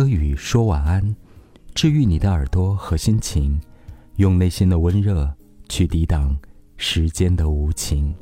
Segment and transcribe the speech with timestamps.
[0.00, 1.14] 歌语说晚安，
[1.74, 3.60] 治愈你的耳朵和心情，
[4.16, 5.30] 用内心的温热
[5.68, 6.34] 去抵挡
[6.78, 8.14] 时间的无情。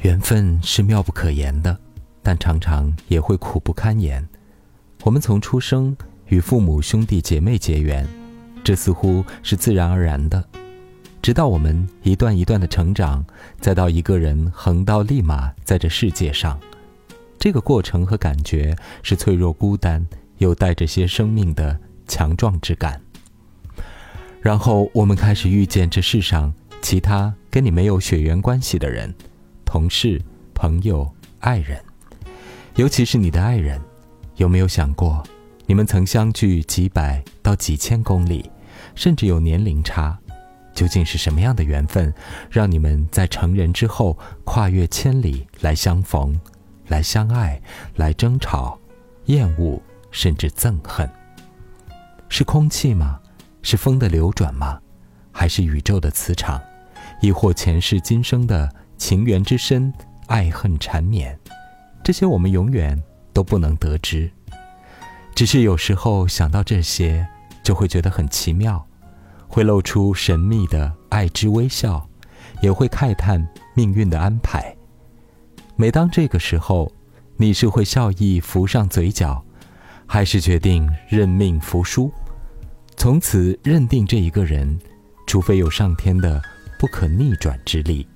[0.00, 1.78] 缘分是妙不可言的，
[2.20, 4.28] 但常常也会苦不堪言。
[5.04, 5.96] 我们从出生
[6.26, 8.04] 与父母、兄弟姐妹结缘，
[8.64, 10.44] 这似乎是自然而然的。
[11.22, 13.24] 直到我们一段一段的成长，
[13.60, 16.58] 再到一个人横刀立马在这世界上，
[17.42, 18.72] 这个过程和感觉
[19.02, 20.06] 是脆弱、孤单，
[20.38, 23.02] 又带着些生命的强壮之感。
[24.40, 29.12] 然后我们开始遇见这世上其他跟你没有血缘关系的人，
[29.64, 30.22] 同事、
[30.54, 31.82] 朋友、爱人，
[32.76, 33.80] 尤其是你的爱人，
[34.36, 35.20] 有没有想过，
[35.66, 38.48] 你们曾相距几百到几千公里，
[38.94, 40.16] 甚至有年龄差？
[40.72, 42.14] 究竟是什么样的缘分，
[42.48, 46.40] 让你们在成人之后跨越千里来相逢、
[46.88, 47.60] 来相爱、
[47.96, 48.78] 来争吵、
[49.26, 51.08] 厌恶，甚至憎恨？
[52.28, 53.20] 是空气吗？
[53.62, 54.80] 是风的流转吗？
[55.30, 56.60] 还是宇宙的磁场？
[57.20, 59.92] 亦或前世今生的情缘之深、
[60.26, 61.38] 爱恨缠绵？
[62.02, 63.00] 这些我们永远
[63.32, 64.30] 都不能得知。
[65.34, 67.26] 只是有时候想到这些，
[67.62, 68.84] 就会觉得很奇妙。
[69.46, 72.08] 会露出神秘的爱之微笑，
[72.60, 74.74] 也会慨叹命运的安排。
[75.76, 76.92] 每当这个时候，
[77.36, 79.42] 你是会笑意浮上嘴角，
[80.06, 82.12] 还是决定认命服输，
[82.96, 84.78] 从此认定这一个人，
[85.26, 86.40] 除非有上天的
[86.78, 88.06] 不可逆转之力。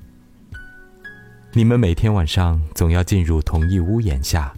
[1.53, 4.53] 你们每天晚上总要进入同一屋檐下，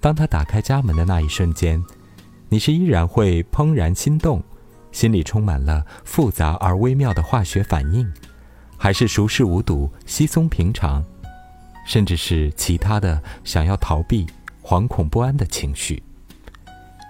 [0.00, 1.84] 当他打开家门的那一瞬间，
[2.48, 4.42] 你是依然会怦然心动。
[4.92, 8.10] 心里充满了复杂而微妙的化学反应，
[8.78, 11.04] 还是熟视无睹、稀松平常，
[11.86, 14.26] 甚至是其他的想要逃避、
[14.62, 16.02] 惶恐不安的情绪。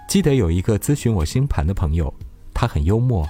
[0.07, 2.13] 记得有一个咨询我星盘的朋友，
[2.53, 3.27] 她很幽默，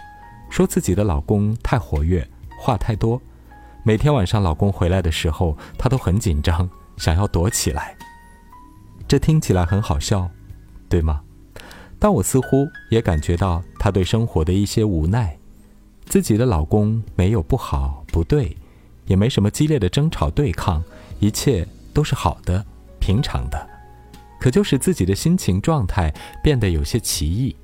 [0.51, 2.27] 说自己的老公太活跃、
[2.59, 3.19] 话太多，
[3.83, 7.95] 每天晚上老公回来的时候，她都很紧张，想要躲起来。
[9.07, 10.29] 这听起来很好笑，
[10.87, 11.21] 对吗？
[11.97, 15.35] 但我似乎也感觉到她对生活的一些无奈，
[16.05, 18.55] 自己的老公没有不好不对，
[19.05, 20.83] 也没什么激烈的争吵对抗，
[21.19, 22.63] 一切都是好的、
[22.99, 23.69] 平常的，
[24.39, 26.13] 可就是自己的心情状态
[26.43, 27.55] 变得有些奇异。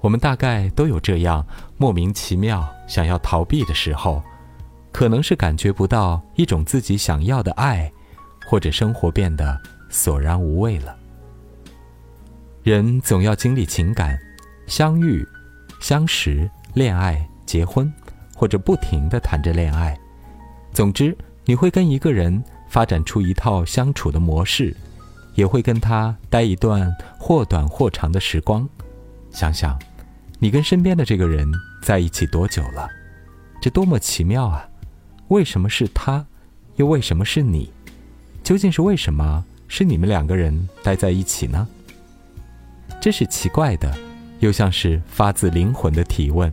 [0.00, 1.44] 我们大概都有这样
[1.76, 4.22] 莫名其妙想要逃避的时候，
[4.92, 7.90] 可能是感觉不到一种自己想要的爱，
[8.46, 10.96] 或者生活变得索然无味了。
[12.62, 14.18] 人总要经历情感，
[14.66, 15.26] 相遇、
[15.80, 17.92] 相识、恋爱、结婚，
[18.34, 19.98] 或者不停的谈着恋爱。
[20.72, 21.16] 总之，
[21.48, 24.76] 你会跟一个人发展出一套相处的模式，
[25.36, 28.68] 也会跟他待一段或短或长的时光。
[29.30, 29.78] 想想，
[30.40, 31.48] 你跟身边的这个人
[31.80, 32.88] 在一起多久了？
[33.60, 34.68] 这多么奇妙啊！
[35.28, 36.26] 为什么是他？
[36.74, 37.70] 又为什么是你？
[38.42, 41.66] 究竟是为什么是你们两个人待在一起呢？
[43.00, 43.96] 这是奇怪的，
[44.40, 46.52] 又像是发自灵魂的提问。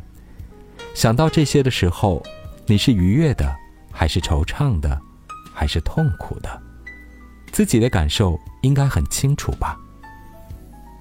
[0.94, 2.22] 想到这些的时候，
[2.68, 3.56] 你是愉悦的，
[4.04, 5.02] 还是惆怅的，
[5.54, 6.62] 还是痛苦的？
[7.54, 9.80] 自己的感受应该很清楚吧。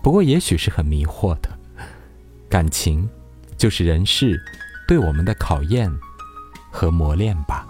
[0.01, 1.51] 不过，也许是很迷惑的。
[2.49, 3.11] 感情，
[3.57, 4.41] 就是人世
[4.87, 5.93] 对我们的考验
[6.71, 7.67] 和磨练吧。